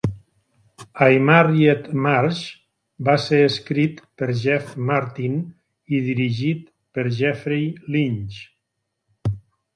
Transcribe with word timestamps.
I 1.15 1.19
Married 1.25 1.83
Marge 2.05 3.09
va 3.09 3.15
ser 3.25 3.41
escrit 3.49 4.01
per 4.23 4.29
Jeff 4.45 4.73
Martin 4.93 5.37
i 5.99 6.01
dirigit 6.09 6.65
per 6.99 7.07
Jeffrey 7.21 7.71
Lynch. 7.97 8.41